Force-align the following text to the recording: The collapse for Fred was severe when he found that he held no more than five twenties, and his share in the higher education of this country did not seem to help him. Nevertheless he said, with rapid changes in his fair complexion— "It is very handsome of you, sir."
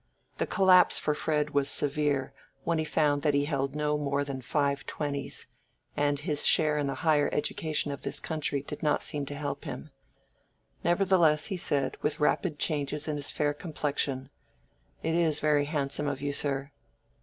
The 0.39 0.47
collapse 0.47 0.97
for 0.97 1.13
Fred 1.13 1.51
was 1.51 1.69
severe 1.69 2.33
when 2.63 2.79
he 2.79 2.83
found 2.83 3.21
that 3.21 3.35
he 3.35 3.45
held 3.45 3.75
no 3.75 3.99
more 3.99 4.23
than 4.23 4.41
five 4.41 4.83
twenties, 4.87 5.45
and 5.95 6.17
his 6.17 6.43
share 6.43 6.79
in 6.79 6.87
the 6.87 6.95
higher 7.05 7.29
education 7.31 7.91
of 7.91 8.01
this 8.01 8.19
country 8.19 8.63
did 8.63 8.81
not 8.81 9.03
seem 9.03 9.27
to 9.27 9.35
help 9.35 9.65
him. 9.65 9.91
Nevertheless 10.83 11.45
he 11.53 11.55
said, 11.55 11.97
with 12.01 12.19
rapid 12.19 12.57
changes 12.57 13.07
in 13.07 13.15
his 13.15 13.29
fair 13.29 13.53
complexion— 13.53 14.31
"It 15.03 15.13
is 15.13 15.39
very 15.39 15.65
handsome 15.65 16.07
of 16.07 16.19
you, 16.19 16.31
sir." 16.31 16.71